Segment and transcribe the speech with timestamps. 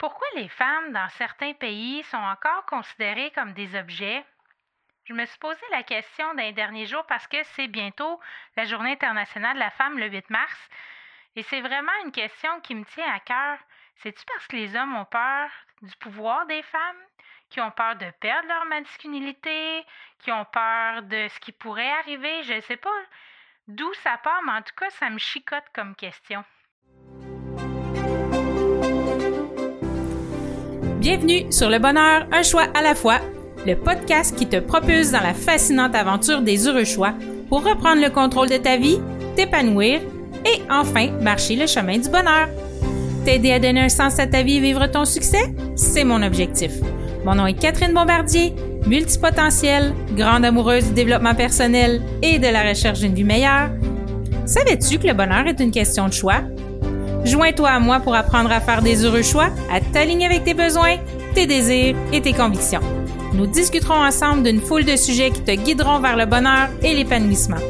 [0.00, 4.24] Pourquoi les femmes dans certains pays sont encore considérées comme des objets?
[5.04, 8.18] Je me suis posé la question dans les derniers jours parce que c'est bientôt
[8.56, 10.70] la Journée internationale de la femme le 8 mars.
[11.36, 13.58] Et c'est vraiment une question qui me tient à cœur.
[13.96, 15.50] C'est-tu parce que les hommes ont peur
[15.82, 17.02] du pouvoir des femmes,
[17.50, 19.84] qui ont peur de perdre leur masculinité,
[20.20, 22.42] qui ont peur de ce qui pourrait arriver?
[22.44, 23.02] Je ne sais pas
[23.68, 26.42] d'où ça part, mais en tout cas, ça me chicote comme question.
[31.10, 33.18] Bienvenue sur Le Bonheur, un choix à la fois,
[33.66, 37.14] le podcast qui te propulse dans la fascinante aventure des heureux choix
[37.48, 39.00] pour reprendre le contrôle de ta vie,
[39.34, 40.02] t'épanouir
[40.46, 42.48] et enfin marcher le chemin du bonheur.
[43.24, 46.70] T'aider à donner un sens à ta vie et vivre ton succès, c'est mon objectif.
[47.24, 48.54] Mon nom est Catherine Bombardier,
[48.86, 53.70] multipotentielle, grande amoureuse du développement personnel et de la recherche d'une vie meilleure.
[54.46, 56.42] Savais-tu que le bonheur est une question de choix?
[57.24, 60.96] Joins-toi à moi pour apprendre à faire des heureux choix, à t'aligner avec tes besoins,
[61.34, 62.80] tes désirs et tes convictions.
[63.34, 67.60] Nous discuterons ensemble d'une foule de sujets qui te guideront vers le bonheur et l'épanouissement.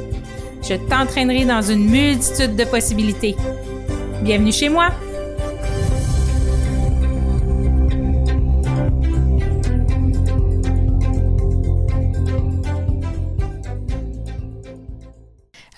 [0.62, 3.36] Je t'entraînerai dans une multitude de possibilités.
[4.22, 4.90] Bienvenue chez moi!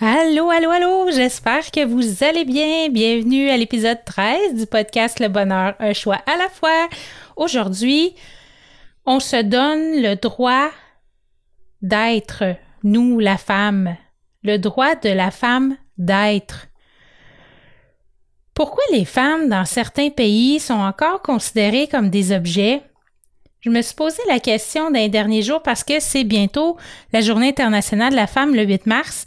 [0.05, 2.89] Allô, allô, allô, j'espère que vous allez bien.
[2.89, 6.89] Bienvenue à l'épisode 13 du podcast Le Bonheur, un choix à la fois.
[7.37, 8.17] Aujourd'hui,
[9.07, 10.71] on se donne le droit
[11.83, 13.97] d'être, nous, la femme,
[14.43, 16.67] le droit de la femme d'être.
[18.55, 22.83] Pourquoi les femmes dans certains pays sont encore considérées comme des objets?
[23.61, 26.77] Je me suis posé la question d'un dernier jour parce que c'est bientôt
[27.13, 29.27] la Journée internationale de la femme le 8 mars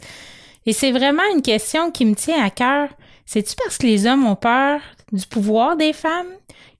[0.66, 2.88] et c'est vraiment une question qui me tient à cœur.
[3.24, 4.80] C'est-tu parce que les hommes ont peur
[5.12, 6.26] du pouvoir des femmes,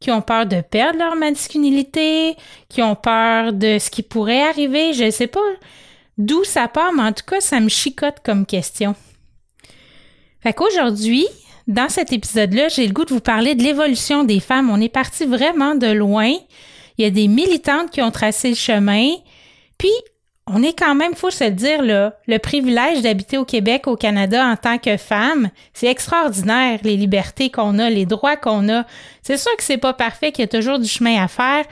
[0.01, 2.37] qui ont peur de perdre leur masculinité,
[2.69, 4.93] qui ont peur de ce qui pourrait arriver?
[4.93, 5.41] Je ne sais pas
[6.19, 8.94] d'où ça part, mais en tout cas, ça me chicote comme question.
[10.41, 11.27] Fait qu'aujourd'hui,
[11.66, 14.71] dans cet épisode-là, j'ai le goût de vous parler de l'évolution des femmes.
[14.71, 16.33] On est parti vraiment de loin.
[16.99, 19.10] Il y a des militantes qui ont tracé le chemin.
[19.77, 19.91] Puis,
[20.49, 23.97] on est quand même, faut se le dire, là, le privilège d'habiter au Québec, au
[23.97, 28.84] Canada en tant que femme, c'est extraordinaire, les libertés qu'on a, les droits qu'on a.
[29.23, 31.65] C'est sûr que c'est pas parfait, qu'il y a toujours du chemin à faire,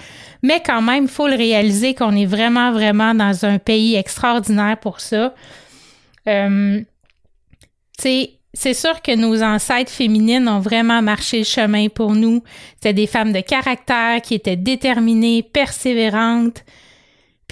[0.43, 4.99] mais quand même, faut le réaliser qu'on est vraiment, vraiment dans un pays extraordinaire pour
[4.99, 5.35] ça.
[6.29, 6.81] Euh,
[7.97, 12.43] c'est sûr que nos ancêtres féminines ont vraiment marché le chemin pour nous.
[12.75, 16.65] C'était des femmes de caractère qui étaient déterminées, persévérantes,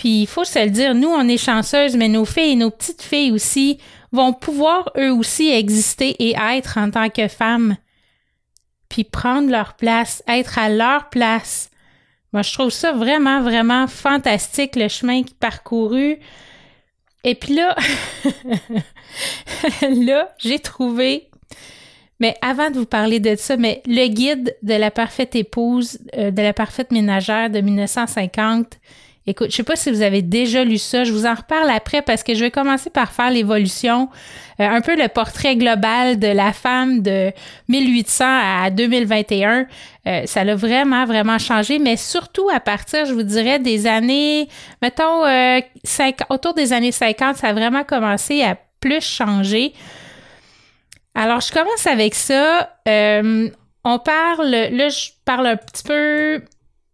[0.02, 2.72] puis il faut se le dire, nous, on est chanceuses, mais nos filles et nos
[2.72, 3.78] petites filles aussi
[4.10, 7.76] vont pouvoir eux aussi exister et être en tant que femmes.
[8.88, 11.70] Puis prendre leur place, être à leur place.
[12.32, 16.18] Moi, je trouve ça vraiment, vraiment fantastique, le chemin qui parcouru.
[17.22, 17.76] Et puis là,
[19.88, 21.28] là, j'ai trouvé
[22.18, 26.30] mais avant de vous parler de ça, mais le guide de la parfaite épouse, euh,
[26.30, 28.78] de la parfaite ménagère de 1950,
[29.24, 32.02] Écoute, je sais pas si vous avez déjà lu ça, je vous en reparle après
[32.02, 34.08] parce que je vais commencer par faire l'évolution,
[34.58, 37.30] euh, un peu le portrait global de la femme de
[37.68, 39.66] 1800 à 2021.
[40.08, 44.48] Euh, ça l'a vraiment, vraiment changé, mais surtout à partir, je vous dirais, des années,
[44.82, 45.60] mettons, euh,
[46.28, 49.72] autour des années 50, ça a vraiment commencé à plus changer.
[51.14, 52.70] Alors, je commence avec ça.
[53.84, 56.42] on parle, là, je parle un petit peu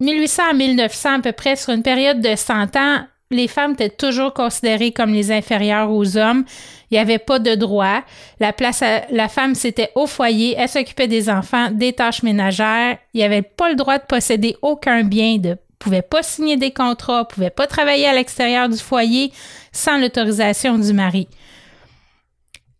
[0.00, 3.90] 1800 à 1900 à peu près, sur une période de 100 ans, les femmes étaient
[3.90, 6.44] toujours considérées comme les inférieures aux hommes.
[6.90, 8.02] Il n'y avait pas de droit.
[8.40, 10.54] La place la femme, c'était au foyer.
[10.56, 12.96] Elle s'occupait des enfants, des tâches ménagères.
[13.12, 16.72] Il n'y avait pas le droit de posséder aucun bien, de pouvait pas signer des
[16.72, 19.32] contrats, pouvait pas travailler à l'extérieur du foyer
[19.72, 21.28] sans l'autorisation du mari.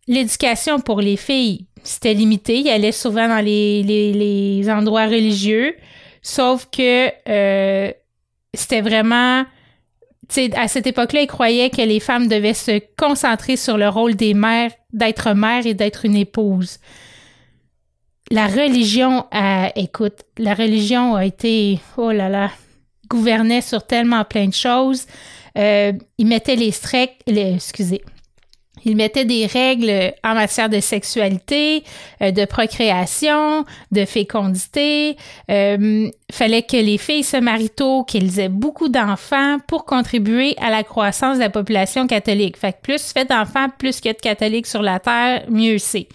[0.07, 2.59] L'éducation pour les filles, c'était limité.
[2.59, 5.75] Il allait souvent dans les, les endroits religieux.
[6.21, 7.91] Sauf que euh,
[8.53, 9.45] c'était vraiment
[10.55, 14.33] à cette époque-là, ils croyaient que les femmes devaient se concentrer sur le rôle des
[14.33, 16.77] mères, d'être mère et d'être une épouse.
[18.31, 22.51] La religion, a, écoute, la religion a été, oh là là,
[23.09, 25.07] gouvernait sur tellement plein de choses.
[25.57, 26.71] Euh, ils mettaient les,
[27.25, 28.03] les excusez,
[28.85, 31.83] il mettait des règles en matière de sexualité,
[32.21, 35.17] euh, de procréation, de fécondité.
[35.49, 40.69] Euh, fallait que les filles se marient tôt, qu'elles aient beaucoup d'enfants pour contribuer à
[40.69, 42.57] la croissance de la population catholique.
[42.57, 45.77] Fait que plus fait d'enfants, plus qu'il y a de catholiques sur la terre, mieux
[45.77, 46.07] c'est.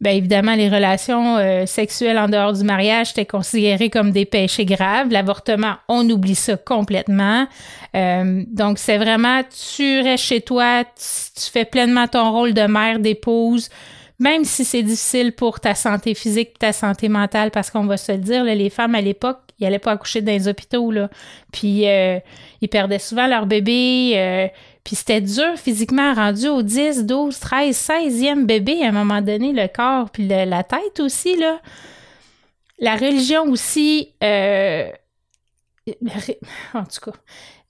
[0.00, 4.64] Bien évidemment, les relations euh, sexuelles en dehors du mariage étaient considérées comme des péchés
[4.64, 5.08] graves.
[5.10, 7.46] L'avortement, on oublie ça complètement.
[7.94, 9.42] Euh, donc, c'est vraiment,
[9.74, 13.70] tu restes chez toi, tu, fais pleinement ton rôle de mère, d'épouse,
[14.18, 18.12] même si c'est difficile pour ta santé physique, ta santé mentale, parce qu'on va se
[18.12, 21.08] le dire, les femmes à l'époque, ils n'allaient pas accoucher dans les hôpitaux, là.
[21.52, 22.18] Puis, euh,
[22.60, 24.50] ils perdaient souvent leur bébé.
[24.84, 29.52] Puis c'était dur physiquement, rendu au 10, 12, 13, 16e bébé à un moment donné,
[29.52, 31.58] le corps, puis la tête aussi, là.
[32.78, 34.90] La religion aussi, euh,
[36.74, 37.16] en tout cas,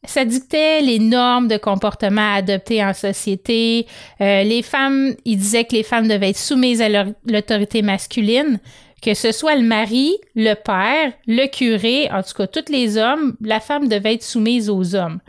[0.06, 3.87] ça dictait les normes de comportement adoptées en société.
[4.20, 8.58] Euh, les femmes, ils disaient que les femmes devaient être soumises à l'autorité masculine,
[9.02, 13.37] que ce soit le mari, le père, le curé, en tout cas tous les hommes,
[13.40, 15.20] la femme devait être soumise aux hommes.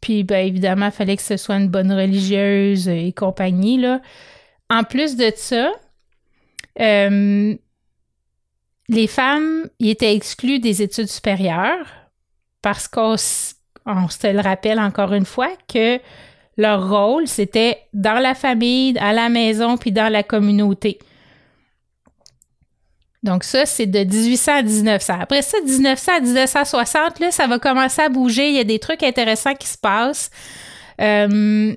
[0.00, 4.00] Puis, ben, évidemment, il fallait que ce soit une bonne religieuse et compagnie, là.
[4.70, 5.72] En plus de ça,
[6.80, 7.54] euh,
[8.88, 11.86] les femmes étaient exclues des études supérieures
[12.62, 13.16] parce qu'on
[13.86, 15.98] on se le rappelle encore une fois que
[16.56, 20.98] leur rôle, c'était dans la famille, à la maison, puis dans la communauté.
[23.22, 25.14] Donc ça, c'est de 1800 à 1900.
[25.20, 28.48] Après ça, 1900 à 1960, là, ça va commencer à bouger.
[28.48, 30.30] Il y a des trucs intéressants qui se passent.
[31.00, 31.74] Euh,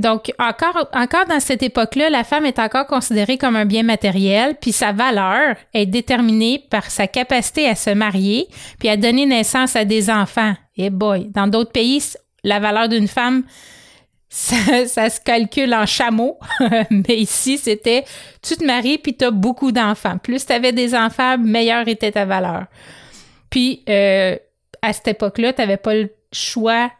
[0.00, 4.56] donc, encore, encore dans cette époque-là, la femme est encore considérée comme un bien matériel,
[4.58, 8.48] puis sa valeur est déterminée par sa capacité à se marier,
[8.78, 10.54] puis à donner naissance à des enfants.
[10.78, 12.02] Et eh boy, dans d'autres pays,
[12.44, 13.42] la valeur d'une femme,
[14.32, 16.38] ça, se calcule en chameau,
[16.90, 18.04] mais ici, c'était
[18.40, 20.18] tu te maries puis tu as beaucoup d'enfants.
[20.18, 22.66] Plus tu avais des enfants, meilleure était ta valeur.
[23.50, 24.36] Puis, euh,
[24.82, 26.92] à cette époque-là, tu n'avais pas le choix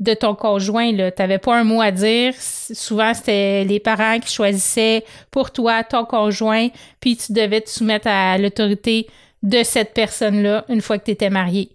[0.00, 0.90] de ton conjoint.
[0.90, 2.34] Tu n'avais pas un mot à dire.
[2.38, 6.68] Souvent, c'était les parents qui choisissaient pour toi ton conjoint,
[7.00, 9.08] puis tu devais te soumettre à l'autorité
[9.42, 11.70] de cette personne-là une fois que tu étais marié.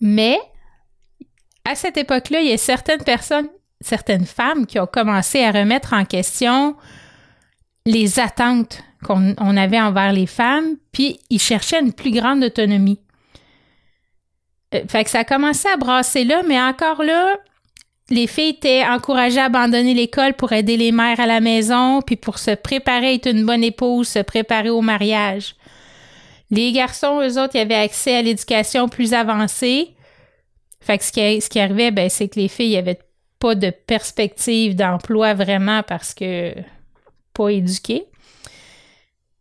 [0.00, 0.38] Mais
[1.70, 3.48] à cette époque-là, il y a certaines personnes,
[3.80, 6.74] certaines femmes qui ont commencé à remettre en question
[7.86, 13.00] les attentes qu'on avait envers les femmes, puis ils cherchaient une plus grande autonomie.
[14.74, 17.36] Euh, fait ça a commencé à brasser là, mais encore là,
[18.10, 22.16] les filles étaient encouragées à abandonner l'école pour aider les mères à la maison, puis
[22.16, 25.54] pour se préparer à être une bonne épouse, se préparer au mariage.
[26.50, 29.94] Les garçons, eux autres, ils avaient accès à l'éducation plus avancée,
[30.80, 32.98] fait que ce qui, arrivait, ben, c'est que les filles n'avaient
[33.38, 36.54] pas de perspective d'emploi vraiment parce que
[37.34, 38.04] pas éduquées.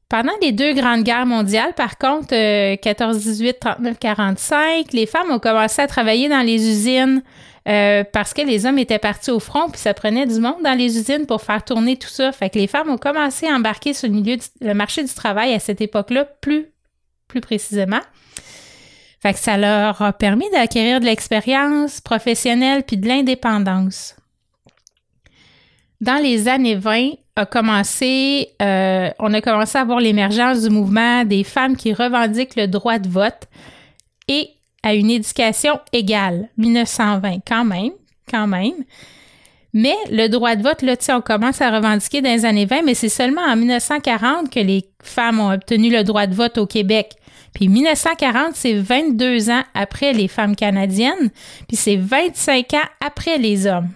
[0.10, 5.88] Pendant les deux grandes guerres mondiales, par contre, 14-18, 39-45, les femmes ont commencé à
[5.88, 7.22] travailler dans les usines
[7.68, 10.74] euh, parce que les hommes étaient partis au front, puis ça prenait du monde dans
[10.76, 12.32] les usines pour faire tourner tout ça.
[12.32, 15.54] Fait que les femmes ont commencé à embarquer sur le milieu du marché du travail
[15.54, 16.66] à cette époque-là, plus,
[17.28, 18.02] plus précisément.
[19.22, 24.16] Fait que ça leur a permis d'acquérir de l'expérience professionnelle puis de l'indépendance.
[26.00, 31.24] Dans les années 20, a commencé, euh, on a commencé à voir l'émergence du mouvement
[31.24, 33.48] des femmes qui revendiquent le droit de vote
[34.28, 34.50] et
[34.84, 36.50] à une éducation égale.
[36.58, 37.92] 1920, quand même,
[38.30, 38.74] quand même.
[39.74, 42.94] Mais le droit de vote, là, on commence à revendiquer dans les années 20, mais
[42.94, 47.14] c'est seulement en 1940 que les femmes ont obtenu le droit de vote au Québec.
[47.54, 51.30] Puis 1940, c'est 22 ans après les femmes canadiennes,
[51.68, 53.90] puis c'est 25 ans après les hommes.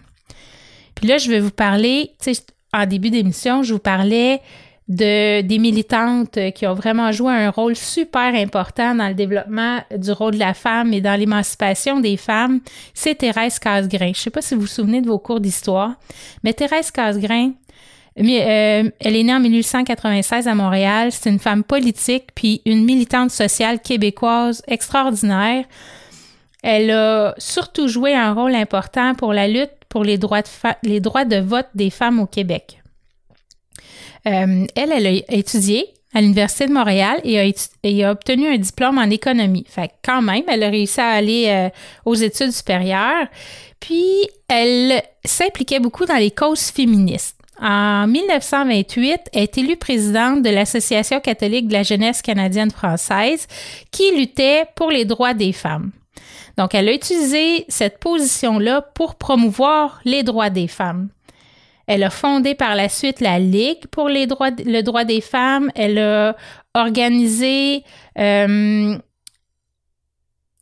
[0.95, 2.41] Puis là, je vais vous parler, tu sais,
[2.74, 4.41] en début d'émission, je vous parlais
[4.88, 10.12] de, des militantes qui ont vraiment joué un rôle super important dans le développement du
[10.12, 12.60] rôle de la femme et dans l'émancipation des femmes,
[12.93, 14.07] c'est Thérèse Casgrain.
[14.07, 15.93] Je ne sais pas si vous vous souvenez de vos cours d'histoire,
[16.43, 17.51] mais Thérèse Casgrain,
[18.20, 21.12] euh, elle est née en 1896 à Montréal.
[21.12, 25.65] C'est une femme politique puis une militante sociale québécoise extraordinaire.
[26.62, 31.67] Elle a surtout joué un rôle important pour la lutte pour les droits de, vote
[31.75, 32.82] des femmes au Québec.
[34.25, 37.39] Euh, elle, elle a étudié à l'Université de Montréal et
[38.05, 39.65] a, obtenu un diplôme en économie.
[39.67, 41.70] Fait quand même, elle a réussi à aller euh,
[42.05, 43.27] aux études supérieures.
[43.79, 47.42] Puis, elle s'impliquait beaucoup dans les causes féministes.
[47.63, 53.48] En 1928, elle est élue présidente de l'Association catholique de la jeunesse canadienne française
[53.89, 55.91] qui luttait pour les droits des femmes.
[56.58, 61.08] Donc, elle a utilisé cette position-là pour promouvoir les droits des femmes.
[61.88, 65.72] Elle a fondé par la suite la Ligue pour les droits, le droit des femmes.
[65.75, 66.36] Elle a
[66.74, 67.84] organisé.
[68.20, 68.98] Euh,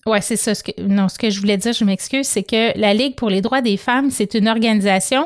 [0.05, 0.53] ouais, c'est ça.
[0.53, 3.31] Ce que, non, ce que je voulais dire, je m'excuse, c'est que la Ligue pour
[3.31, 5.25] les droits des femmes, c'est une organisation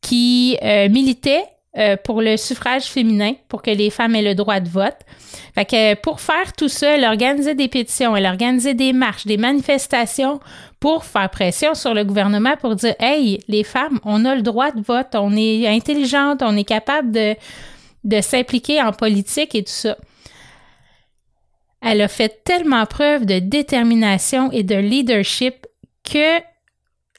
[0.00, 1.44] qui euh, militait
[1.78, 4.96] euh, pour le suffrage féminin, pour que les femmes aient le droit de vote.
[5.56, 10.40] Que pour faire tout ça, elle organisait des pétitions, elle organisait des marches, des manifestations
[10.80, 14.72] pour faire pression sur le gouvernement pour dire Hey, les femmes, on a le droit
[14.72, 17.36] de vote, on est intelligente, on est capable de,
[18.02, 19.96] de s'impliquer en politique et tout ça.
[21.82, 25.66] Elle a fait tellement preuve de détermination et de leadership
[26.04, 26.40] que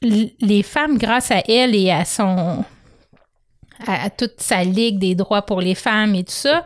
[0.01, 2.63] les femmes, grâce à elle et à son
[3.88, 6.65] à, toute sa ligue des droits pour les femmes et tout ça,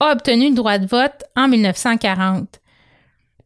[0.00, 2.60] a obtenu le droit de vote en 1940.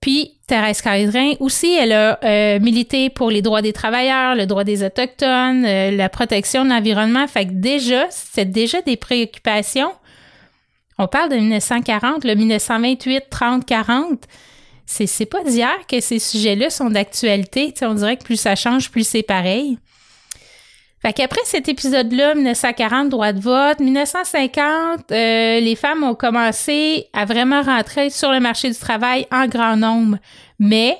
[0.00, 4.64] Puis Thérèse Caridrin aussi, elle a euh, milité pour les droits des travailleurs, le droit
[4.64, 7.26] des autochtones, euh, la protection de l'environnement.
[7.28, 9.92] Fait que déjà, c'est déjà des préoccupations.
[10.98, 14.26] On parle de 1940, le 1928, 30, 40.
[14.86, 17.72] C'est, pas d'hier que ces sujets-là sont d'actualité.
[17.82, 19.78] on dirait que plus ça change, plus c'est pareil.
[21.02, 27.24] Fait qu'après cet épisode-là, 1940, droit de vote, 1950, euh, les femmes ont commencé à
[27.24, 30.18] vraiment rentrer sur le marché du travail en grand nombre.
[30.60, 30.96] Mais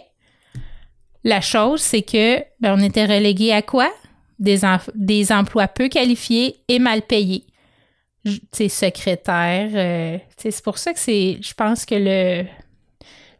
[1.23, 3.93] la chose, c'est que ben, on était relégués à quoi?
[4.41, 4.65] Des,
[5.33, 7.45] emplois peu qualifiés et mal payés.
[8.25, 9.71] Tu secrétaire.
[9.73, 11.39] Euh, c'est pour ça que c'est.
[11.41, 12.45] Je pense que le,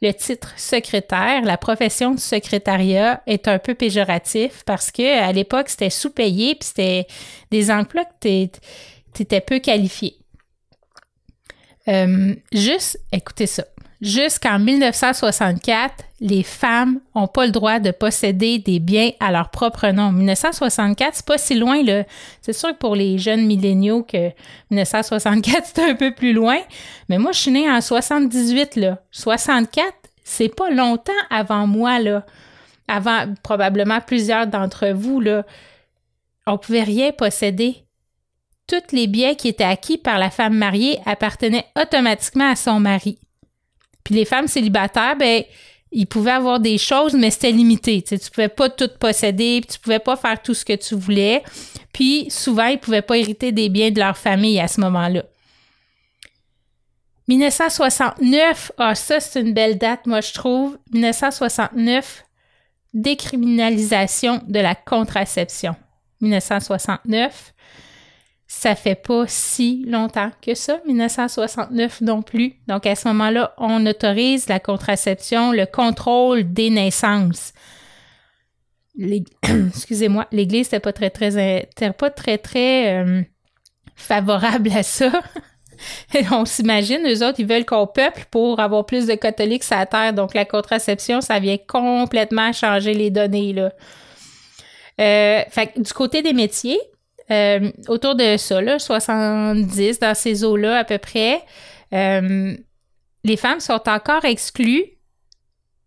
[0.03, 5.69] le titre secrétaire, la profession du secrétariat est un peu péjoratif parce que à l'époque,
[5.69, 7.07] c'était sous-payé puis c'était
[7.53, 10.17] des emplois que tu étais peu qualifié.
[11.89, 13.65] Euh, juste, écoutez ça.
[14.03, 19.87] Jusqu'en 1964, les femmes n'ont pas le droit de posséder des biens à leur propre
[19.91, 20.11] nom.
[20.11, 22.03] 1964, c'est pas si loin, là.
[22.41, 24.31] C'est sûr que pour les jeunes milléniaux que
[24.71, 26.59] 1964, c'est un peu plus loin.
[27.09, 28.99] Mais moi, je suis née en 78, là.
[29.13, 29.87] 64,
[30.25, 32.27] c'est pas longtemps avant moi, là.
[32.89, 35.45] Avant probablement plusieurs d'entre vous, là.
[36.49, 37.85] On pouvait rien posséder.
[38.67, 43.21] Tous les biens qui étaient acquis par la femme mariée appartenaient automatiquement à son mari.
[44.05, 45.43] Puis les femmes célibataires, ben,
[45.93, 48.03] ils pouvaient avoir des choses, mais c'était limité.
[48.03, 50.95] Tu, ne pouvais pas tout posséder, puis tu pouvais pas faire tout ce que tu
[50.95, 51.43] voulais.
[51.93, 55.23] Puis souvent, ils pouvaient pas hériter des biens de leur famille à ce moment-là.
[57.29, 60.79] 1969, ah ça c'est une belle date, moi je trouve.
[60.93, 62.25] 1969,
[62.95, 65.77] décriminalisation de la contraception.
[66.21, 67.55] 1969,
[68.55, 72.53] ça fait pas si longtemps que ça, 1969 non plus.
[72.69, 77.55] Donc à ce moment-là, on autorise la contraception, le contrôle des naissances.
[78.99, 81.67] Excusez-moi, l'Église n'était pas très très
[81.99, 83.23] pas très très euh,
[83.97, 85.11] favorable à ça.
[86.31, 89.87] on s'imagine, eux autres, ils veulent qu'on peuple pour avoir plus de catholiques sur la
[89.87, 90.13] terre.
[90.13, 93.73] Donc la contraception, ça vient complètement changer les données là.
[95.01, 96.79] Euh, fait, du côté des métiers,
[97.33, 101.43] euh, autour de ça, là, 70 dans ces eaux-là à peu près,
[101.93, 102.55] euh,
[103.25, 104.85] les femmes sont encore exclues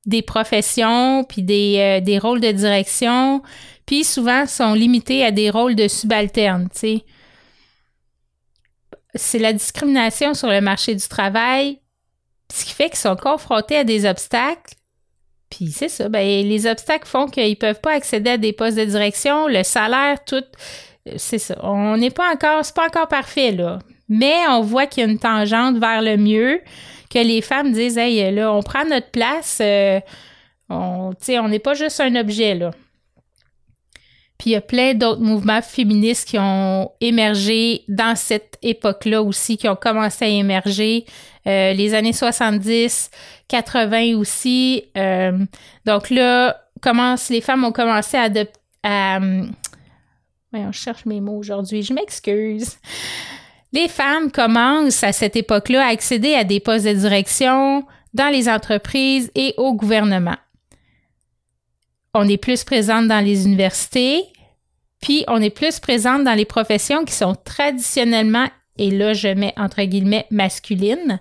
[0.05, 3.41] des professions, puis des, euh, des, rôles de direction,
[3.85, 6.69] puis souvent sont limitées à des rôles de subalternes,
[9.15, 11.79] C'est la discrimination sur le marché du travail,
[12.53, 14.75] ce qui fait qu'ils sont confrontés à des obstacles.
[15.49, 18.77] Puis c'est ça, ben, les obstacles font qu'ils ne peuvent pas accéder à des postes
[18.77, 20.43] de direction, le salaire, tout
[21.17, 21.57] c'est ça.
[21.63, 23.79] On n'est pas encore, c'est pas encore parfait, là.
[24.09, 26.61] Mais on voit qu'il y a une tangente vers le mieux,
[27.09, 29.99] que les femmes disent, hey, là, on prend notre place, euh,
[30.69, 32.71] on, on n'est pas juste un objet, là.
[34.37, 39.57] Puis il y a plein d'autres mouvements féministes qui ont émergé dans cette époque-là aussi,
[39.57, 41.05] qui ont commencé à émerger.
[41.47, 43.11] Euh, les années 70,
[43.47, 44.83] 80 aussi.
[44.97, 45.37] Euh,
[45.85, 48.29] donc là, commence, les femmes ont commencé à,
[48.83, 49.19] à,
[50.59, 52.77] on cherche mes mots aujourd'hui, je m'excuse.
[53.73, 58.47] Les femmes commencent à cette époque-là à accéder à des postes de direction dans les
[58.47, 60.37] entreprises et au gouvernement.
[62.13, 64.23] On est plus présente dans les universités,
[65.01, 68.47] puis on est plus présente dans les professions qui sont traditionnellement,
[68.77, 71.19] et là je mets entre guillemets, masculines.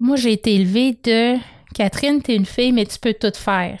[0.00, 1.36] Moi, j'ai été élevée de
[1.74, 3.80] Catherine, t'es une fille, mais tu peux tout faire.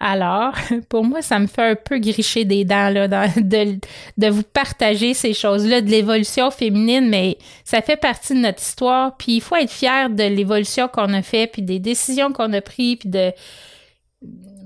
[0.00, 0.54] Alors,
[0.88, 3.78] pour moi, ça me fait un peu gricher des dents là, de,
[4.16, 9.16] de, vous partager ces choses-là, de l'évolution féminine, mais ça fait partie de notre histoire.
[9.18, 12.60] Puis il faut être fier de l'évolution qu'on a fait, puis des décisions qu'on a
[12.60, 13.32] prises, puis de...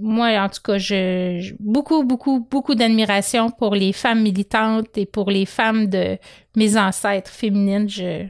[0.01, 5.31] Moi, en tout cas, je, beaucoup, beaucoup, beaucoup d'admiration pour les femmes militantes et pour
[5.31, 6.19] les femmes de
[6.57, 7.89] mes ancêtres féminines.
[7.89, 8.27] Je,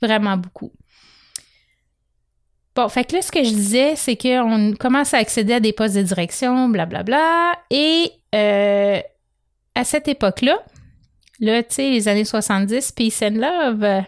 [0.00, 0.72] vraiment beaucoup.
[2.76, 5.72] Bon, fait que là, ce que je disais, c'est qu'on commence à accéder à des
[5.72, 7.02] postes de direction, blablabla.
[7.02, 9.00] Bla, bla, et euh,
[9.74, 10.58] à cette époque-là,
[11.40, 14.04] là, tu sais, les années 70, peace and love.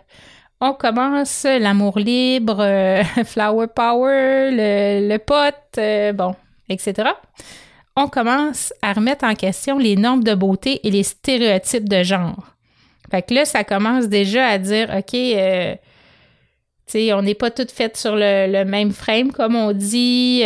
[0.61, 6.35] On commence l'amour libre, euh, flower power, le, le pote, euh, bon,
[6.69, 7.09] etc.
[7.97, 12.45] On commence à remettre en question les normes de beauté et les stéréotypes de genre.
[13.11, 15.17] Fait que là, ça commence déjà à dire, OK,
[16.95, 20.41] on n'est pas toutes faites sur le, même frame, comme on dit.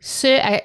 [0.00, 0.62] ce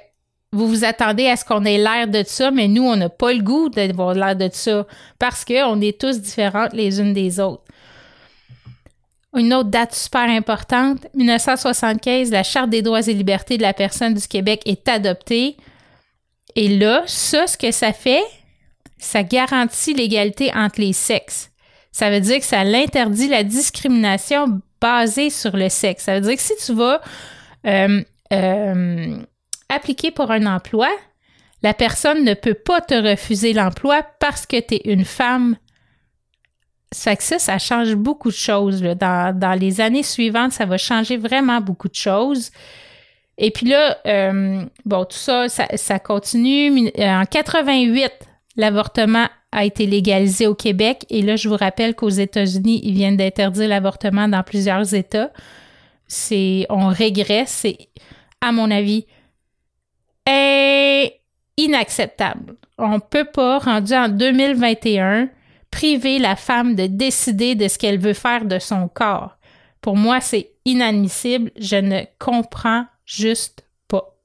[0.52, 3.32] vous vous attendez à ce qu'on ait l'air de ça, mais nous, on n'a pas
[3.32, 4.86] le goût d'avoir l'air de ça
[5.18, 7.64] parce qu'on est tous différentes les unes des autres.
[9.36, 14.14] Une autre date super importante, 1975, la Charte des droits et libertés de la personne
[14.14, 15.58] du Québec est adoptée.
[16.56, 18.22] Et là, ça, ce que ça fait,
[18.96, 21.50] ça garantit l'égalité entre les sexes.
[21.92, 26.04] Ça veut dire que ça l'interdit la discrimination basée sur le sexe.
[26.04, 27.00] Ça veut dire que si tu vas
[27.66, 28.02] euh,
[28.32, 29.18] euh,
[29.68, 30.88] appliquer pour un emploi,
[31.62, 35.56] la personne ne peut pas te refuser l'emploi parce que tu es une femme.
[36.92, 38.80] Ça ça, ça change beaucoup de choses.
[38.80, 42.50] Dans, les années suivantes, ça va changer vraiment beaucoup de choses.
[43.36, 46.90] Et puis là, euh, bon, tout ça, ça, continue.
[46.98, 48.10] En 88,
[48.56, 51.04] l'avortement a été légalisé au Québec.
[51.10, 55.32] Et là, je vous rappelle qu'aux États-Unis, ils viennent d'interdire l'avortement dans plusieurs États.
[56.06, 57.50] C'est, on régresse.
[57.50, 57.88] C'est,
[58.40, 59.06] à mon avis,
[61.58, 62.56] inacceptable.
[62.78, 65.28] On ne peut pas, rendu en 2021,
[65.70, 69.36] priver la femme de décider de ce qu'elle veut faire de son corps.
[69.80, 71.50] Pour moi, c'est inadmissible.
[71.58, 74.16] Je ne comprends juste pas.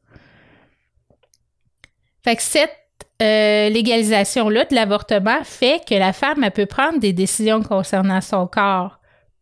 [2.24, 2.82] Fait que cette
[3.22, 9.00] euh, légalisation-là de l'avortement fait que la femme peut prendre des décisions concernant son corps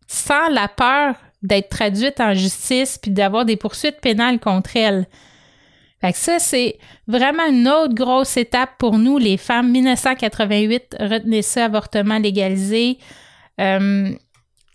[0.07, 5.07] sans la peur d'être traduite en justice puis d'avoir des poursuites pénales contre elle.
[6.01, 9.71] Fait que ça, c'est vraiment une autre grosse étape pour nous, les femmes.
[9.71, 12.97] 1988, retenez ça, avortement légalisé.
[13.59, 14.11] Euh,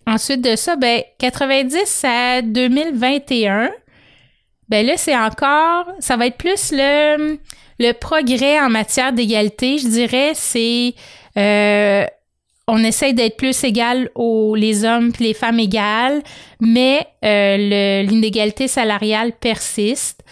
[0.07, 3.71] ensuite de ça, ben, 90 à 2021,
[4.69, 7.39] ben là, c'est encore, ça va être plus le,
[7.79, 10.95] le progrès en matière d'égalité, je dirais, c'est,
[11.37, 12.05] euh,
[12.67, 16.23] on essaye d'être plus égal aux les hommes et les femmes égales,
[16.61, 20.25] mais euh, l'inégalité salariale persiste.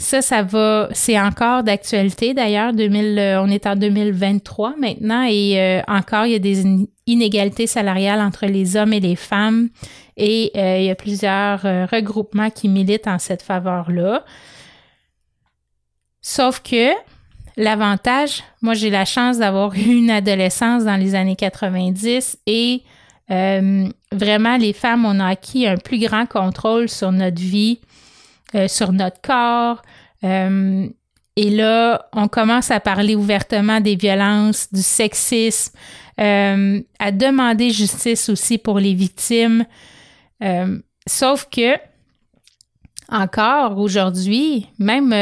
[0.00, 2.72] Ça, ça va, c'est encore d'actualité d'ailleurs.
[2.72, 6.62] 2000, euh, on est en 2023 maintenant et encore il y a des
[7.06, 9.68] inégalités salariales entre les hommes et les femmes
[10.16, 14.24] et il y a plusieurs regroupements qui militent en cette faveur-là.
[16.30, 16.90] Sauf que
[17.56, 22.82] l'avantage, moi j'ai la chance d'avoir eu une adolescence dans les années 90 et
[23.30, 27.80] vraiment les femmes, on a acquis un plus grand contrôle sur notre vie
[28.54, 29.82] euh, sur notre corps.
[30.24, 30.88] Euh,
[31.36, 35.76] et là, on commence à parler ouvertement des violences, du sexisme,
[36.18, 39.66] euh, à demander justice aussi pour les victimes.
[41.06, 41.76] sauf que,
[43.10, 45.12] encore aujourd'hui, même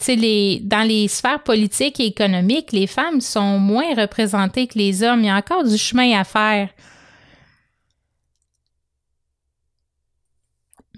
[0.00, 5.20] dans les sphères politiques et économiques, les femmes sont moins représentées que les hommes.
[5.20, 6.68] Il y a encore du chemin à faire.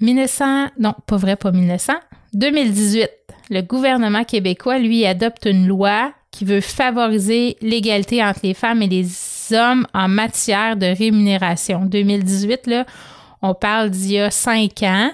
[0.00, 1.92] 1900, non, pas vrai, pas 1900,
[2.32, 3.08] 2018,
[3.50, 8.86] le gouvernement québécois, lui, adopte une loi qui veut favoriser l'égalité entre les femmes et
[8.86, 9.08] les
[9.52, 11.84] hommes en matière de rémunération.
[11.86, 12.86] 2018, là,
[13.42, 15.10] on parle d'il y a cinq ans.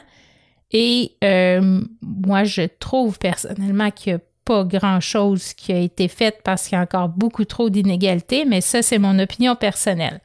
[0.76, 6.42] Et euh, moi, je trouve personnellement qu'il n'y a pas grand-chose qui a été fait
[6.42, 10.20] parce qu'il y a encore beaucoup trop d'inégalités, mais ça, c'est mon opinion personnelle.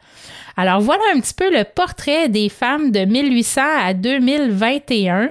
[0.57, 5.29] Alors voilà un petit peu le portrait des femmes de 1800 à 2021.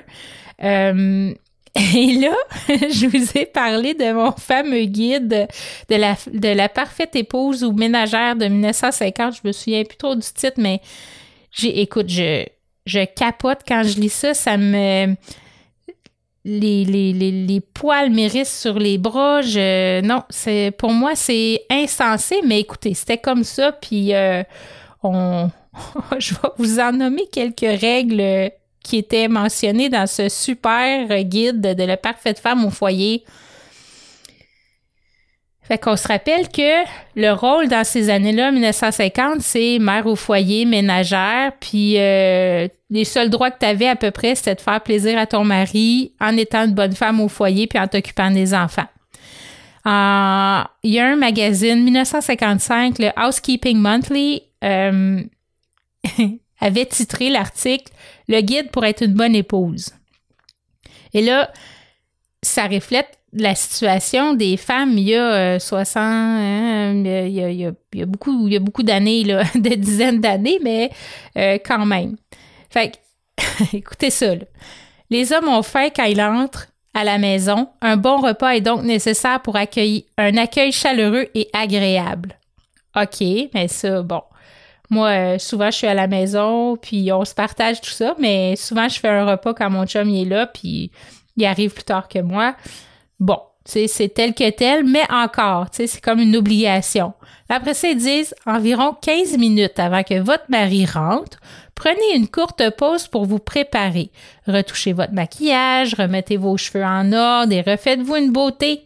[0.63, 1.35] Euh,
[1.97, 2.37] et là,
[2.69, 5.49] je vous ai parlé de mon fameux guide
[5.91, 9.35] de la, de la parfaite épouse ou ménagère de 1950.
[9.43, 10.81] Je me souviens plus trop du titre, mais
[11.51, 12.47] j'ai, écoute, je,
[12.89, 14.35] je capote quand je lis ça.
[14.35, 15.15] Ça me.
[16.45, 19.43] Les, les, poils mérissent sur les bras.
[19.43, 23.73] non, c'est pour moi, c'est insensé, mais écoutez, c'était comme ça.
[23.73, 24.15] Puis.
[24.15, 24.43] Euh,
[25.03, 25.51] on,
[26.19, 28.51] je vais vous en nommer quelques règles
[28.83, 33.25] qui étaient mentionnées dans ce super guide de la parfaite femme au foyer.
[35.69, 40.65] Fait qu'on se rappelle que le rôle dans ces années-là, 1950, c'est mère au foyer,
[40.65, 44.81] ménagère, puis euh, les seuls droits que tu avais à peu près, c'était de faire
[44.81, 48.55] plaisir à ton mari en étant une bonne femme au foyer puis en t'occupant des
[48.55, 48.87] enfants.
[49.85, 55.23] Il y a un magazine, 1955, le Housekeeping Monthly, euh,
[56.61, 57.93] avait titré l'article
[58.27, 59.91] Le guide pour être une bonne épouse.
[61.15, 61.51] Et là,
[62.43, 68.47] ça reflète la situation des femmes il y a 60, hein, il, y a, beaucoup,
[68.47, 70.91] il y a beaucoup d'années, là, des dizaines d'années, mais
[71.65, 72.17] quand même.
[72.71, 72.97] Fait que,
[73.77, 74.35] écoutez ça,
[75.11, 77.69] Les hommes ont faim quand ils entrent à la maison.
[77.81, 82.39] Un bon repas est donc nécessaire pour accueillir un accueil chaleureux et agréable.
[82.97, 83.21] OK,
[83.55, 84.23] mais ça, bon.
[84.91, 88.57] Moi, euh, souvent, je suis à la maison, puis on se partage tout ça, mais
[88.57, 90.91] souvent, je fais un repas quand mon chum est là, puis
[91.37, 92.57] il arrive plus tard que moi.
[93.21, 97.13] Bon, c'est tel que tel, mais encore, c'est comme une obligation.
[97.49, 101.39] Après ça, ils environ 15 minutes avant que votre mari rentre,
[101.75, 104.11] prenez une courte pause pour vous préparer.
[104.47, 108.85] Retouchez votre maquillage, remettez vos cheveux en ordre et refaites-vous une beauté.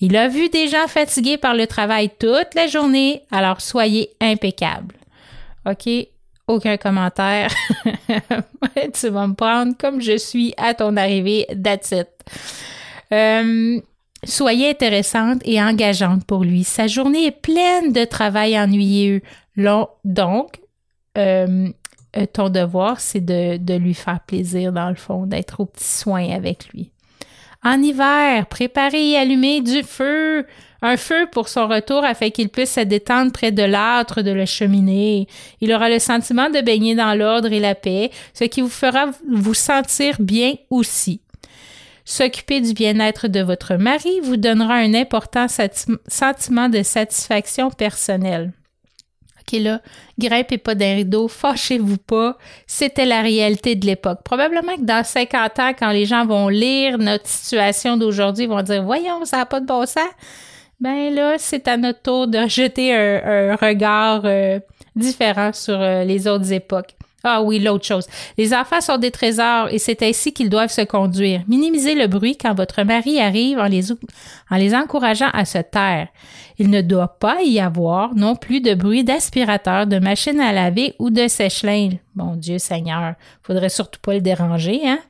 [0.00, 4.94] Il a vu des gens fatigués par le travail toute la journée, alors soyez impeccable.
[5.68, 5.88] OK?
[6.48, 7.50] Aucun commentaire.
[8.94, 11.46] tu vas me prendre comme je suis à ton arrivée.
[11.62, 12.08] That's it.
[13.12, 13.80] Euh,
[14.24, 16.64] soyez intéressante et engageante pour lui.
[16.64, 19.22] Sa journée est pleine de travail ennuyeux.
[20.04, 20.60] donc,
[21.18, 21.68] euh,
[22.16, 25.84] euh, ton devoir, c'est de, de, lui faire plaisir, dans le fond, d'être au petit
[25.84, 26.90] soin avec lui.
[27.62, 30.46] En hiver, préparez et allumez du feu.
[30.82, 34.46] Un feu pour son retour afin qu'il puisse se détendre près de l'âtre de la
[34.46, 35.26] cheminée.
[35.60, 39.06] Il aura le sentiment de baigner dans l'ordre et la paix, ce qui vous fera
[39.28, 41.22] vous sentir bien aussi.
[42.08, 48.52] S'occuper du bien-être de votre mari vous donnera un important sentiment de satisfaction personnelle.
[49.40, 49.80] OK, là,
[50.16, 52.38] grimpez pas d'un rideau, fâchez-vous pas.
[52.68, 54.20] C'était la réalité de l'époque.
[54.24, 58.62] Probablement que dans 50 ans, quand les gens vont lire notre situation d'aujourd'hui, ils vont
[58.62, 60.08] dire Voyons, ça n'a pas de bon sens.
[60.78, 64.60] Ben là, c'est à notre tour de jeter un, regard euh,
[64.94, 66.94] différent sur euh, les autres époques.
[67.28, 68.06] Ah oui, l'autre chose.
[68.38, 71.42] Les enfants sont des trésors et c'est ainsi qu'ils doivent se conduire.
[71.48, 76.06] Minimisez le bruit quand votre mari arrive en les, en les encourageant à se taire.
[76.60, 80.94] Il ne doit pas y avoir non plus de bruit d'aspirateur, de machine à laver
[81.00, 81.98] ou de sèche-linge.
[82.14, 85.00] Mon Dieu Seigneur, faudrait surtout pas le déranger, hein?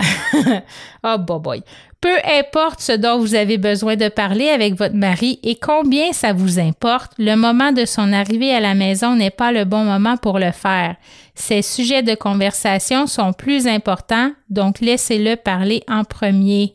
[1.04, 1.62] oh, boy.
[2.02, 6.32] Peu importe ce dont vous avez besoin de parler avec votre mari et combien ça
[6.32, 10.16] vous importe, le moment de son arrivée à la maison n'est pas le bon moment
[10.16, 10.96] pour le faire.
[11.36, 16.74] Ces sujets de conversation sont plus importants, donc laissez-le parler en premier.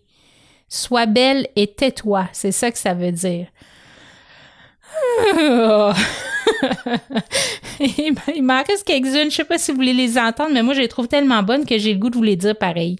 [0.69, 3.47] Sois belle et tais-toi, c'est ça que ça veut dire.
[7.81, 10.73] il m'en reste quelques-unes, je ne sais pas si vous voulez les entendre, mais moi
[10.73, 12.97] je les trouve tellement bonnes que j'ai le goût de vous les dire pareil.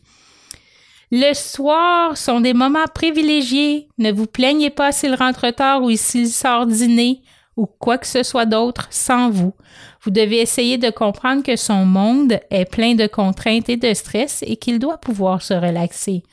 [1.11, 3.87] Le soir sont des moments privilégiés.
[3.97, 7.21] Ne vous plaignez pas s'il rentre tard ou s'il sort dîner
[7.55, 9.53] ou quoi que ce soit d'autre sans vous.
[10.03, 14.43] Vous devez essayer de comprendre que son monde est plein de contraintes et de stress
[14.45, 16.23] et qu'il doit pouvoir se relaxer.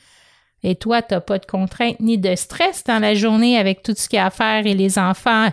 [0.61, 3.93] Et toi, tu n'as pas de contraintes ni de stress dans la journée avec tout
[3.95, 5.49] ce qu'il y a à faire et les enfants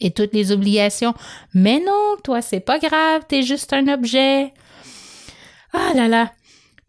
[0.00, 1.14] et toutes les obligations.
[1.54, 4.52] Mais non, toi, c'est pas grave, tu es juste un objet.
[5.72, 6.32] Ah là là.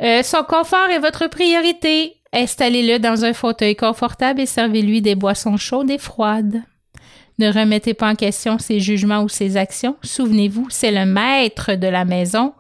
[0.01, 2.17] Euh, son confort est votre priorité.
[2.33, 6.61] Installez-le dans un fauteuil confortable et servez-lui des boissons chaudes et froides.
[7.37, 9.97] Ne remettez pas en question ses jugements ou ses actions.
[10.03, 12.53] Souvenez-vous, c'est le maître de la maison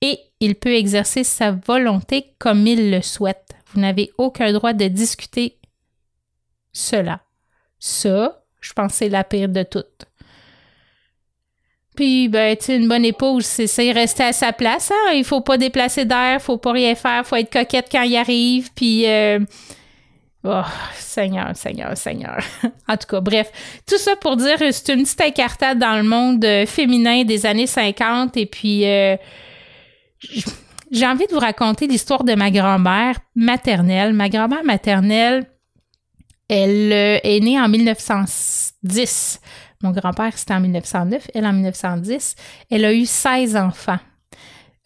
[0.00, 3.54] et il peut exercer sa volonté comme il le souhaite.
[3.72, 5.58] Vous n'avez aucun droit de discuter
[6.72, 7.22] cela.
[7.78, 10.06] Ça, je pense c'est la pire de toutes.
[11.94, 14.90] Puis, ben, tu sais, une bonne épouse, c'est rester à sa place.
[14.90, 15.12] Hein?
[15.14, 18.72] Il faut pas déplacer d'air, faut pas rien faire, faut être coquette quand il arrive.
[18.74, 19.38] Puis, euh,
[20.42, 20.62] oh,
[20.96, 22.38] Seigneur, Seigneur, Seigneur.
[22.88, 23.52] en tout cas, bref,
[23.86, 27.68] tout ça pour dire, c'est une petite incartade dans le monde euh, féminin des années
[27.68, 28.36] 50.
[28.38, 29.16] Et puis, euh,
[30.90, 34.14] j'ai envie de vous raconter l'histoire de ma grand-mère maternelle.
[34.14, 35.46] Ma grand-mère maternelle,
[36.48, 39.40] elle est née en 1910.
[39.84, 42.36] Mon grand-père, c'était en 1909, elle en 1910.
[42.70, 43.98] Elle a eu 16 enfants.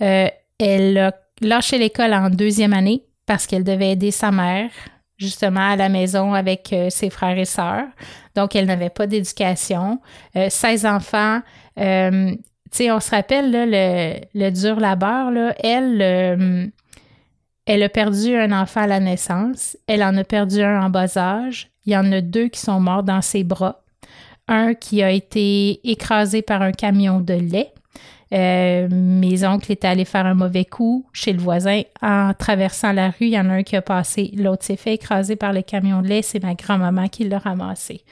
[0.03, 0.27] Euh,
[0.59, 4.71] elle a lâché l'école en deuxième année parce qu'elle devait aider sa mère
[5.17, 7.87] justement à la maison avec euh, ses frères et sœurs.
[8.35, 10.01] Donc, elle n'avait pas d'éducation.
[10.35, 11.43] 16 euh, enfants.
[11.77, 11.83] tu
[12.73, 15.31] sais, on se rappelle le, dur labeur.
[15.63, 16.73] Elle,
[17.67, 19.77] elle a perdu un enfant à la naissance.
[19.87, 21.71] Elle en a perdu un en bas âge.
[21.87, 23.85] Il y en a deux qui sont morts dans ses bras
[24.49, 27.73] un qui a été écrasé par un camion de lait.
[28.35, 31.83] Euh, mes oncles étaient allés faire un mauvais coup chez le voisin.
[32.03, 34.33] En traversant la rue, il y en a un qui a passé.
[34.37, 36.23] L'autre s'est fait écraser par le camion de lait.
[36.23, 38.03] C'est ma grand-maman qui l'a ramassé.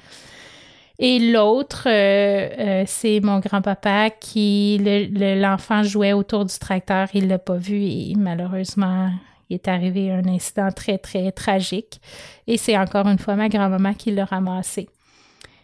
[0.98, 4.80] Et l'autre, euh, euh, c'est mon grand-papa qui,
[5.12, 7.08] l'enfant jouait autour du tracteur.
[7.12, 9.10] Il l'a pas vu et malheureusement,
[9.50, 12.00] il est arrivé un incident très, très tragique.
[12.46, 14.88] Et c'est encore une fois ma grand-maman qui l'a ramassé.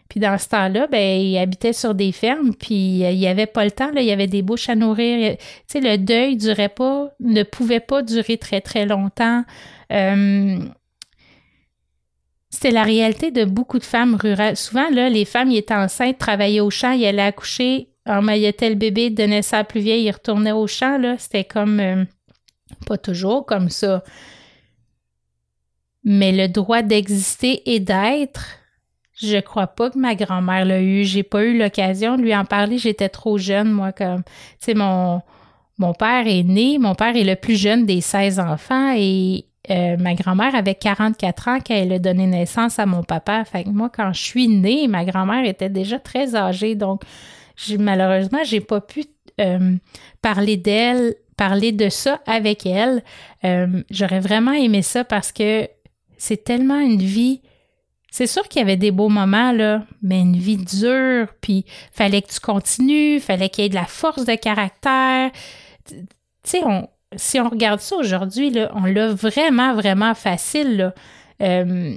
[0.09, 3.47] Puis dans ce temps-là, ben, il habitait sur des fermes, puis euh, il n'y avait
[3.47, 5.37] pas le temps, il y avait des bouches à nourrir.
[5.37, 9.43] Tu sais, le deuil durait pas, ne pouvait pas durer très, très longtemps.
[9.91, 10.59] Euh,
[12.49, 14.55] c'était la réalité de beaucoup de femmes rurales.
[14.55, 19.09] Souvent, là, les femmes, étaient enceintes, travaillaient au champ, ils allaient accoucher, emmaillotaient le bébé,
[19.09, 21.15] donnaient ça à plus vieille, ils retournaient au champ, là.
[21.17, 21.79] C'était comme...
[21.79, 22.03] Euh,
[22.85, 24.03] pas toujours comme ça.
[26.03, 28.59] Mais le droit d'exister et d'être,
[29.21, 31.03] je crois pas que ma grand-mère l'a eu.
[31.03, 32.77] J'ai pas eu l'occasion de lui en parler.
[32.77, 35.21] J'étais trop jeune, moi, comme, tu sais, mon,
[35.77, 39.95] mon père est né, mon père est le plus jeune des 16 enfants et euh,
[39.97, 43.45] ma grand-mère avait 44 ans quand elle a donné naissance à mon papa.
[43.45, 46.75] Fait que moi, quand je suis née, ma grand-mère était déjà très âgée.
[46.75, 47.03] Donc,
[47.79, 49.05] malheureusement, j'ai pas pu
[49.39, 49.75] euh,
[50.21, 53.03] parler d'elle, parler de ça avec elle.
[53.45, 55.67] Euh, j'aurais vraiment aimé ça parce que
[56.17, 57.41] c'est tellement une vie
[58.13, 62.21] c'est sûr qu'il y avait des beaux moments, là, mais une vie dure, puis fallait
[62.21, 65.31] que tu continues, fallait qu'il y ait de la force de caractère.
[65.87, 65.95] Tu
[66.43, 66.61] sais,
[67.15, 70.93] si on regarde ça aujourd'hui, là, on l'a vraiment, vraiment facile, là.
[71.41, 71.95] Euh,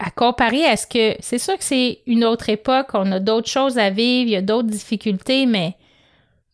[0.00, 1.14] à comparer à ce que.
[1.20, 4.36] C'est sûr que c'est une autre époque, on a d'autres choses à vivre, il y
[4.36, 5.76] a d'autres difficultés, mais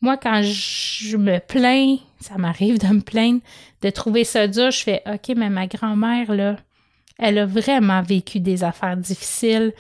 [0.03, 3.41] moi, quand je me plains, ça m'arrive de me plaindre,
[3.81, 6.57] de trouver ça dur, je fais OK, mais ma grand-mère, là,
[7.19, 9.73] elle a vraiment vécu des affaires difficiles.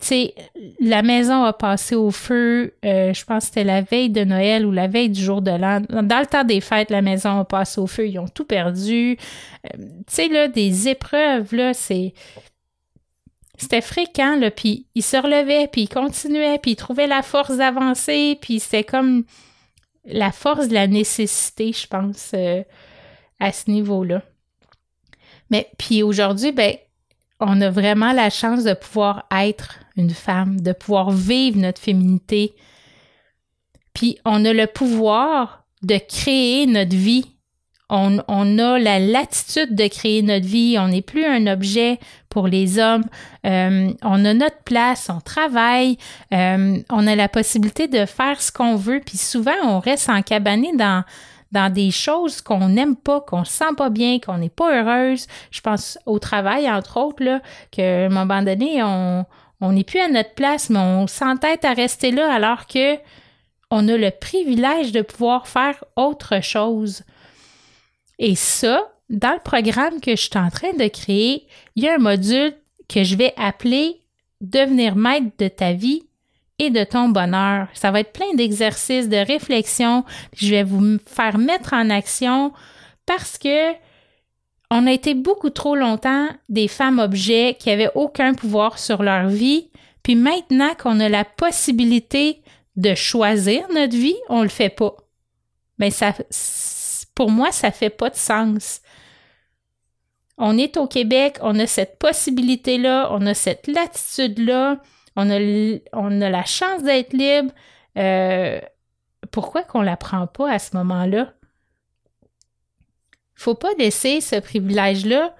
[0.00, 0.34] Tu sais,
[0.80, 4.66] la maison a passé au feu, euh, je pense que c'était la veille de Noël
[4.66, 5.80] ou la veille du jour de l'an.
[5.80, 9.16] Dans le temps des fêtes, la maison a passé au feu, ils ont tout perdu.
[9.66, 12.12] Euh, tu sais, là, des épreuves, là, c'est...
[13.56, 17.56] C'était fréquent, là, puis il se relevait, puis il continuait, puis il trouvait la force
[17.56, 19.24] d'avancer, puis c'était comme
[20.04, 22.64] la force de la nécessité, je pense, euh,
[23.38, 24.22] à ce niveau-là.
[25.54, 26.74] Mais puis aujourd'hui, ben,
[27.38, 32.56] on a vraiment la chance de pouvoir être une femme, de pouvoir vivre notre féminité.
[33.92, 37.26] Puis on a le pouvoir de créer notre vie.
[37.88, 40.76] On, a la latitude de créer notre vie.
[40.76, 43.04] On n'est plus un objet pour les hommes.
[43.46, 45.98] Euh, on a notre place, on travaille,
[46.32, 49.00] euh, on a la possibilité de faire ce qu'on veut.
[49.06, 51.04] Puis souvent, on reste encabané dans,
[51.54, 55.26] dans des choses qu'on n'aime pas, qu'on se sent pas bien, qu'on n'est pas heureuse.
[55.52, 57.40] Je pense au travail, entre autres,
[57.70, 59.24] qu'à un moment donné, on
[59.72, 62.96] n'est plus à notre place, mais on s'entête à rester là alors que
[63.70, 67.02] on a le privilège de pouvoir faire autre chose.
[68.18, 71.94] Et ça, dans le programme que je suis en train de créer, il y a
[71.94, 72.54] un module
[72.88, 74.00] que je vais appeler
[74.40, 76.02] Devenir maître de ta vie
[76.58, 77.68] et de ton bonheur.
[77.74, 80.04] Ça va être plein d'exercices, de réflexion.
[80.36, 82.52] Je vais vous faire mettre en action
[83.06, 83.72] parce que
[84.70, 89.28] on a été beaucoup trop longtemps des femmes objets qui avaient aucun pouvoir sur leur
[89.28, 89.70] vie.
[90.02, 92.42] Puis maintenant qu'on a la possibilité
[92.76, 94.96] de choisir notre vie, on le fait pas.
[95.78, 96.12] Mais ça,
[97.14, 98.80] pour moi, ça fait pas de sens.
[100.38, 104.80] On est au Québec, on a cette possibilité-là, on a cette latitude-là
[105.16, 107.52] on a, la chance d'être libre.
[107.96, 108.60] Euh,
[109.30, 111.32] pourquoi qu'on la prend pas à ce moment-là?
[113.34, 115.34] Faut pas laisser ce privilège-là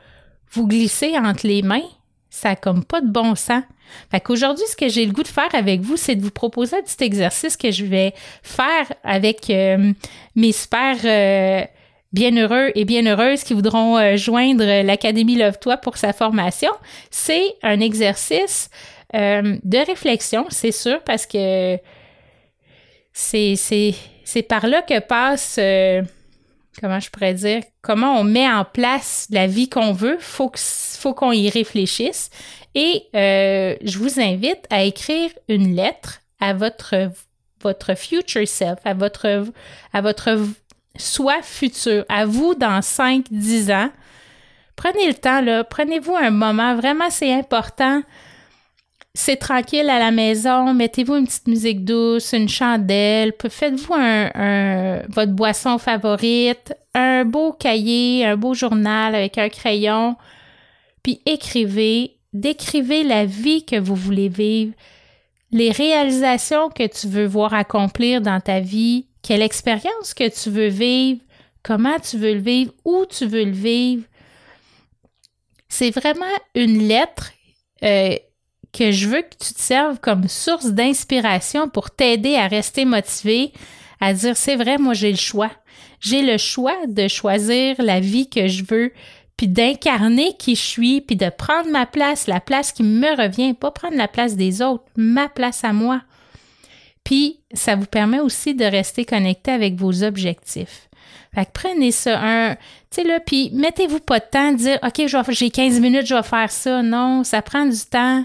[0.53, 1.89] vous glisser entre les mains.
[2.31, 3.63] Ça n'a comme pas de bon sens.
[4.11, 6.77] Fait qu'aujourd'hui, ce que j'ai le goût de faire avec vous, c'est de vous proposer
[6.77, 9.93] un petit exercice que je vais faire avec euh,
[10.35, 11.65] mes super euh,
[12.13, 16.71] bienheureux et bienheureuses qui voudront joindre l'Académie Love-toi pour sa formation.
[17.11, 18.71] C'est un exercice
[19.15, 21.79] euh, de réflexion, c'est sûr, parce que
[23.13, 26.03] c'est, par là que passe, euh,
[26.81, 30.19] comment je pourrais dire, comment on met en place la vie qu'on veut.
[30.19, 32.31] Faut faut qu'on y réfléchisse.
[32.75, 37.11] Et euh, je vous invite à écrire une lettre à votre,
[37.61, 39.47] votre future self, à votre,
[39.93, 40.39] à votre
[40.97, 43.91] soi futur, à vous dans 5-10 ans.
[44.75, 48.03] Prenez le temps, là, prenez-vous un moment, vraiment c'est important
[49.15, 55.33] c'est tranquille à la maison, mettez-vous une petite musique douce, une chandelle, faites-vous un, votre
[55.33, 60.17] boisson favorite, un beau cahier, un beau journal avec un crayon,
[61.05, 64.73] puis écrivez, décrivez la vie que vous voulez vivre,
[65.53, 70.67] les réalisations que tu veux voir accomplir dans ta vie, quelle expérience que tu veux
[70.67, 71.21] vivre,
[71.63, 74.03] comment tu veux le vivre, où tu veux le vivre.
[75.69, 77.33] C'est vraiment une lettre
[77.85, 78.17] euh,
[78.75, 83.53] que je veux que tu te serves comme source d'inspiration pour t'aider à rester motivé,
[84.01, 85.51] à dire c'est vrai, moi j'ai le choix.
[86.01, 88.93] J'ai le choix de choisir la vie que je veux,
[89.37, 93.55] puis d'incarner qui je suis, puis de prendre ma place, la place qui me revient,
[93.55, 96.03] pas prendre la place des autres, ma place à moi.
[97.05, 100.89] Puis ça vous permet aussi de rester connecté avec vos objectifs.
[101.35, 102.61] Fait que prenez ça un, tu
[102.91, 106.51] sais là, puis mettez-vous pas de temps dire OK, j'ai 15 minutes, je vais faire
[106.51, 106.83] ça.
[106.83, 108.25] Non, ça prend du temps,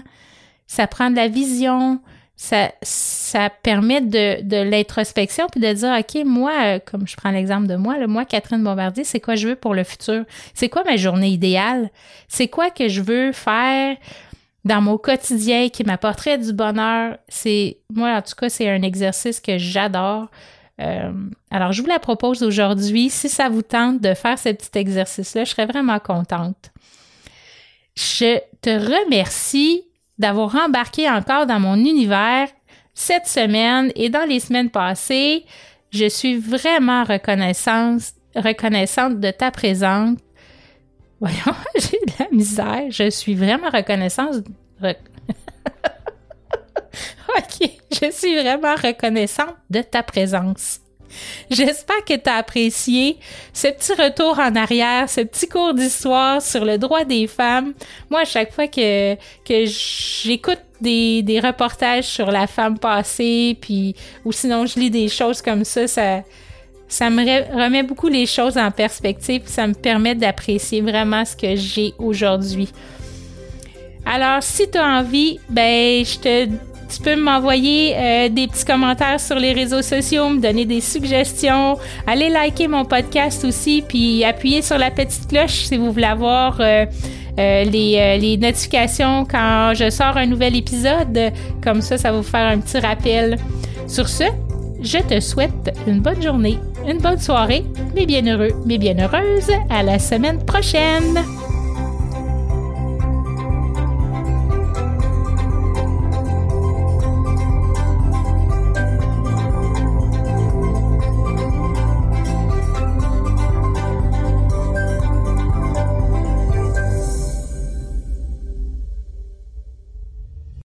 [0.70, 2.00] ça prend de la vision,
[2.36, 7.32] ça, ça permet de, de l'introspection puis de dire OK, moi, euh, comme je prends
[7.32, 10.22] l'exemple de moi, là, moi, Catherine Bombardier, c'est quoi je veux pour le futur?
[10.54, 11.90] C'est quoi ma journée idéale?
[12.28, 13.96] C'est quoi que je veux faire?
[14.62, 17.16] dans mon quotidien qui m'apporterait du bonheur?
[17.28, 20.28] C'est moi en tout cas c'est un exercice que j'adore.
[20.80, 21.12] Euh,
[21.50, 23.10] alors, je vous la propose aujourd'hui.
[23.10, 26.70] Si ça vous tente de faire ce petit exercice-là, je serais vraiment contente.
[27.96, 29.89] Je te remercie
[30.20, 32.48] d'avoir embarqué encore dans mon univers
[32.92, 35.46] cette semaine et dans les semaines passées.
[35.90, 38.02] Je suis vraiment reconnaissante,
[38.36, 40.18] reconnaissante de ta présence.
[41.20, 42.84] Voyons, j'ai de la misère.
[42.90, 44.44] Je suis vraiment reconnaissante.
[44.82, 44.96] OK,
[47.90, 50.80] je suis vraiment reconnaissante de ta présence.
[51.50, 53.18] J'espère que tu as apprécié
[53.52, 57.74] ce petit retour en arrière, ce petit cours d'histoire sur le droit des femmes.
[58.10, 63.94] Moi, à chaque fois que, que j'écoute des, des reportages sur la femme passée, puis
[64.24, 66.22] ou sinon je lis des choses comme ça, ça,
[66.88, 67.22] ça me
[67.54, 72.68] remet beaucoup les choses en perspective, ça me permet d'apprécier vraiment ce que j'ai aujourd'hui.
[74.04, 76.48] Alors, si tu as envie, ben, je te
[76.90, 81.78] tu peux m'envoyer euh, des petits commentaires sur les réseaux sociaux, me donner des suggestions.
[82.06, 86.60] Allez liker mon podcast aussi, puis appuyer sur la petite cloche si vous voulez avoir
[86.60, 86.86] euh,
[87.38, 91.32] euh, les, les, notifications quand je sors un nouvel épisode.
[91.62, 93.38] Comme ça, ça va vous faire un petit rappel.
[93.86, 94.24] Sur ce,
[94.82, 99.50] je te souhaite une bonne journée, une bonne soirée, mais bien heureux, mais bien heureuse.
[99.68, 101.49] À la semaine prochaine!